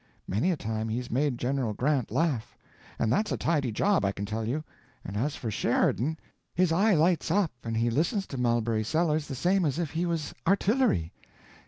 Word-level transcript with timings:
Many 0.27 0.49
a 0.49 0.57
time 0.57 0.89
he's 0.89 1.11
made 1.11 1.37
General 1.37 1.73
Grant 1.75 2.09
laugh—and 2.09 3.11
that's 3.13 3.31
a 3.31 3.37
tidy 3.37 3.71
job, 3.71 4.03
I 4.03 4.11
can 4.11 4.25
tell 4.25 4.47
you, 4.47 4.63
and 5.05 5.15
as 5.15 5.35
for 5.35 5.51
Sheridan, 5.51 6.17
his 6.55 6.71
eye 6.71 6.95
lights 6.95 7.29
up 7.29 7.51
and 7.63 7.77
he 7.77 7.91
listens 7.91 8.25
to 8.29 8.39
Mulberry 8.39 8.83
Sellers 8.83 9.27
the 9.27 9.35
same 9.35 9.63
as 9.63 9.77
if 9.77 9.91
he 9.91 10.07
was 10.07 10.33
artillery. 10.47 11.11